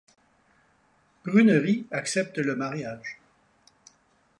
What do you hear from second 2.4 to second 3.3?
mariage.